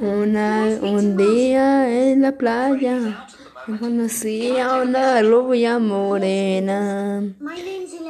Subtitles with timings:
[0.00, 3.26] Una, un día en la playa
[3.76, 7.22] conocí a una rubia morena.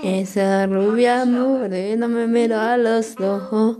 [0.02, 3.78] Esa rubia morena me miró a los ojos.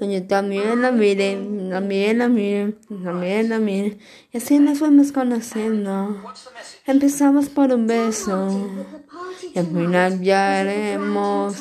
[0.00, 1.38] Yo también la miré,
[1.70, 3.98] también la miré, también la miré.
[4.32, 6.16] Y así nos fuimos conociendo.
[6.86, 8.68] Empezamos por un beso.
[9.54, 11.56] Y al final ya haremos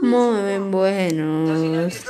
[0.00, 2.04] muy buenos.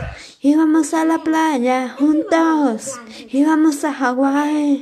[0.52, 3.00] Íbamos a la playa juntos,
[3.32, 4.80] íbamos a Hawái,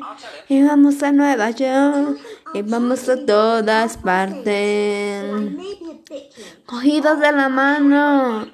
[0.51, 2.19] íbamos a Nueva York,
[2.53, 5.25] íbamos a todas partes.
[6.67, 8.47] Cogidos de la mano,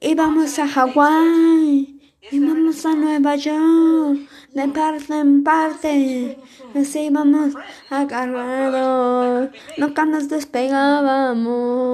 [0.00, 4.20] íbamos a Hawái, íbamos a Nueva York,
[4.54, 6.38] de parte en parte,
[6.72, 7.54] nos íbamos
[7.90, 11.89] agarrados, nunca nos despegábamos.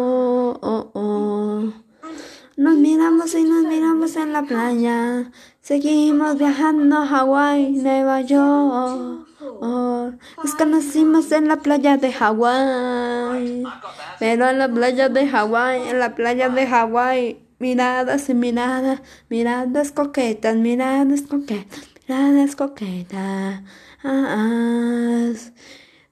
[2.76, 5.30] Miramos y nos miramos en la playa.
[5.60, 9.26] Seguimos viajando a Hawái, Nueva York.
[9.60, 13.64] Nos conocimos en la playa de Hawái.
[14.18, 17.42] Pero en la playa de Hawái, en la playa de Hawái.
[17.58, 23.62] Miradas y miradas, miradas coquetas, miradas coquetas, miradas coquetas.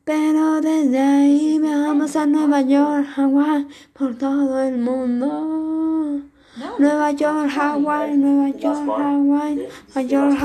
[0.04, 5.83] Pero desde ahí viajamos a Nueva York, Hawái, por todo el mundo.
[6.78, 9.54] Nueva York, Hawaii, Nueva York, Hawaii,
[9.94, 10.44] Nueva York, Hawaii.